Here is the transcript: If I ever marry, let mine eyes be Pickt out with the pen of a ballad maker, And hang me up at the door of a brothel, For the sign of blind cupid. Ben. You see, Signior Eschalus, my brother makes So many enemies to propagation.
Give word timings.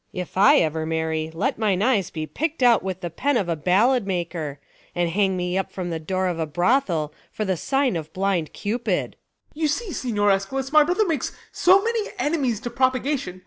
If 0.13 0.35
I 0.35 0.57
ever 0.57 0.83
marry, 0.87 1.29
let 1.31 1.59
mine 1.59 1.83
eyes 1.83 2.09
be 2.09 2.25
Pickt 2.25 2.63
out 2.63 2.81
with 2.81 3.01
the 3.01 3.11
pen 3.11 3.37
of 3.37 3.47
a 3.47 3.55
ballad 3.55 4.07
maker, 4.07 4.59
And 4.95 5.11
hang 5.11 5.37
me 5.37 5.59
up 5.59 5.77
at 5.77 5.89
the 5.91 5.99
door 5.99 6.25
of 6.25 6.39
a 6.39 6.47
brothel, 6.47 7.13
For 7.31 7.45
the 7.45 7.55
sign 7.55 7.95
of 7.95 8.11
blind 8.11 8.51
cupid. 8.51 9.11
Ben. 9.11 9.15
You 9.61 9.67
see, 9.67 9.93
Signior 9.93 10.31
Eschalus, 10.31 10.71
my 10.71 10.83
brother 10.83 11.05
makes 11.05 11.33
So 11.51 11.83
many 11.83 12.09
enemies 12.17 12.59
to 12.61 12.71
propagation. 12.71 13.39